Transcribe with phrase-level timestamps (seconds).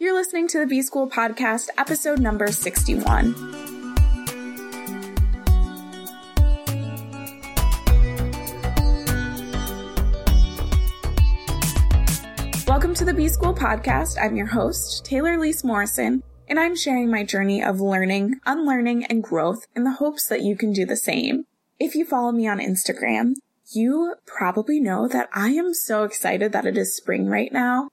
[0.00, 3.34] You're listening to the B School Podcast, episode number 61.
[12.64, 14.16] Welcome to the B School Podcast.
[14.22, 19.24] I'm your host, Taylor Elyse Morrison, and I'm sharing my journey of learning, unlearning, and
[19.24, 21.44] growth in the hopes that you can do the same.
[21.80, 23.32] If you follow me on Instagram,
[23.72, 27.88] you probably know that I am so excited that it is spring right now.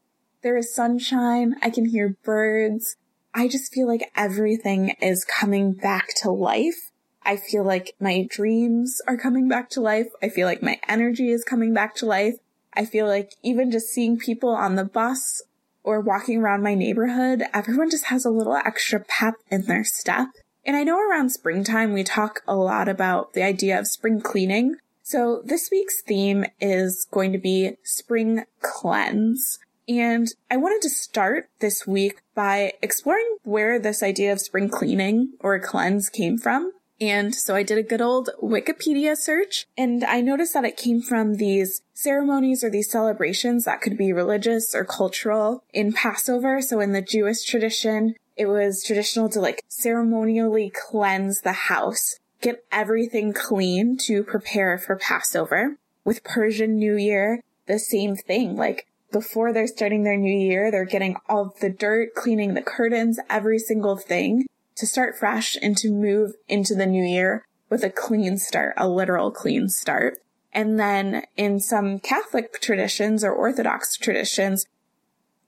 [0.45, 1.55] There is sunshine.
[1.63, 2.97] I can hear birds.
[3.33, 6.91] I just feel like everything is coming back to life.
[7.23, 10.05] I feel like my dreams are coming back to life.
[10.21, 12.35] I feel like my energy is coming back to life.
[12.75, 15.41] I feel like even just seeing people on the bus
[15.81, 20.27] or walking around my neighborhood, everyone just has a little extra pep in their step.
[20.63, 24.75] And I know around springtime, we talk a lot about the idea of spring cleaning.
[25.01, 29.57] So this week's theme is going to be spring cleanse.
[29.87, 35.33] And I wanted to start this week by exploring where this idea of spring cleaning
[35.39, 36.71] or cleanse came from.
[36.99, 41.01] And so I did a good old Wikipedia search and I noticed that it came
[41.01, 46.61] from these ceremonies or these celebrations that could be religious or cultural in Passover.
[46.61, 52.63] So in the Jewish tradition, it was traditional to like ceremonially cleanse the house, get
[52.71, 55.75] everything clean to prepare for Passover.
[56.05, 58.55] With Persian New Year, the same thing.
[58.55, 63.17] Like before they're starting their new year, they're getting all the dirt, cleaning the curtains,
[63.29, 67.89] every single thing to start fresh and to move into the new year with a
[67.89, 70.21] clean start, a literal clean start.
[70.51, 74.65] And then in some Catholic traditions or Orthodox traditions,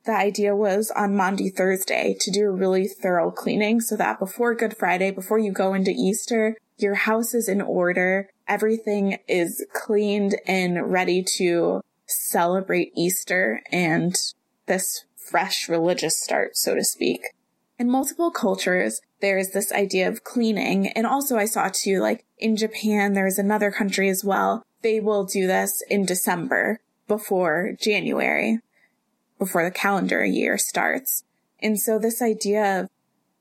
[0.05, 4.55] the idea was on Maundy Thursday to do a really thorough cleaning so that before
[4.55, 8.29] Good Friday, before you go into Easter, your house is in order.
[8.47, 14.15] Everything is cleaned and ready to celebrate Easter and
[14.65, 17.21] this fresh religious start, so to speak.
[17.79, 20.87] In multiple cultures, there's this idea of cleaning.
[20.87, 24.63] And also I saw too, like in Japan, there's another country as well.
[24.81, 28.59] They will do this in December before January,
[29.37, 31.23] before the calendar year starts.
[31.59, 32.89] And so this idea of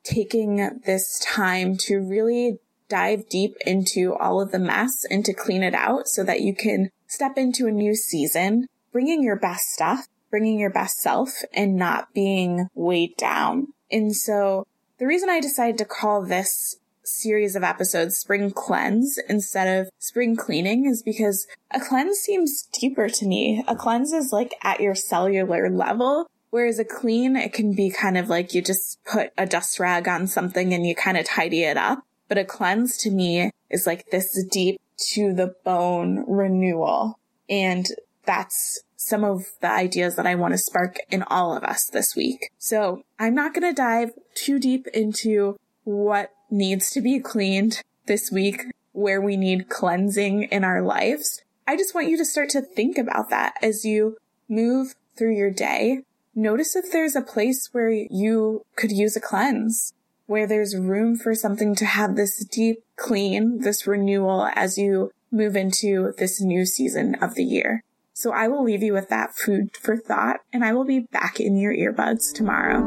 [0.03, 5.63] taking this time to really dive deep into all of the mess and to clean
[5.63, 10.09] it out so that you can step into a new season, bringing your best stuff,
[10.31, 13.69] bringing your best self and not being weighed down.
[13.91, 14.67] And so
[14.99, 20.37] the reason I decided to call this series of episodes spring cleanse instead of spring
[20.37, 23.65] cleaning is because a cleanse seems deeper to me.
[23.69, 26.27] A cleanse is like at your cellular level.
[26.51, 30.09] Whereas a clean, it can be kind of like you just put a dust rag
[30.09, 32.03] on something and you kind of tidy it up.
[32.29, 34.81] But a cleanse to me is like this deep
[35.13, 37.19] to the bone renewal.
[37.49, 37.87] And
[38.25, 42.17] that's some of the ideas that I want to spark in all of us this
[42.17, 42.51] week.
[42.59, 48.33] So I'm not going to dive too deep into what needs to be cleaned this
[48.33, 51.43] week, where we need cleansing in our lives.
[51.67, 54.17] I just want you to start to think about that as you
[54.49, 56.03] move through your day.
[56.35, 59.93] Notice if there's a place where you could use a cleanse,
[60.27, 65.57] where there's room for something to have this deep clean, this renewal as you move
[65.57, 67.83] into this new season of the year.
[68.13, 71.39] So I will leave you with that food for thought and I will be back
[71.39, 72.83] in your earbuds tomorrow.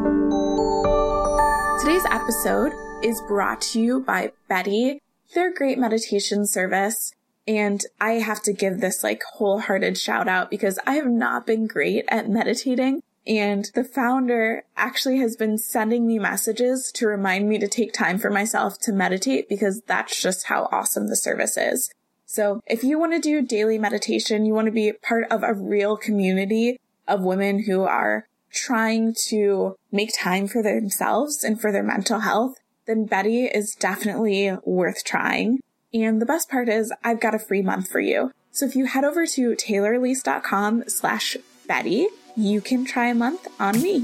[1.79, 2.73] Today's episode
[3.03, 5.01] is brought to you by Betty.
[5.33, 7.13] They're great meditation service.
[7.47, 11.67] And I have to give this like wholehearted shout out because I have not been
[11.67, 13.01] great at meditating.
[13.29, 18.17] And the founder actually has been sending me messages to remind me to take time
[18.17, 21.91] for myself to meditate because that's just how awesome the service is.
[22.25, 25.53] So if you want to do daily meditation, you want to be part of a
[25.53, 31.83] real community of women who are trying to make time for themselves and for their
[31.83, 32.55] mental health,
[32.87, 35.59] then Betty is definitely worth trying.
[35.93, 38.31] And the best part is I've got a free month for you.
[38.51, 41.37] So if you head over to taylorelyse.com slash
[41.67, 44.01] Betty, you can try a month on me.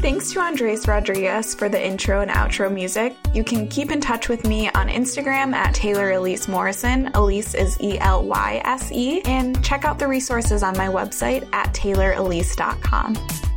[0.00, 3.14] Thanks to Andres Rodriguez for the intro and outro music.
[3.34, 7.12] You can keep in touch with me on Instagram at Taylor Elyse Morrison.
[7.12, 9.20] Elyse is E L Y S E.
[9.26, 13.49] And check out the resources on my website at taylorelyse.com.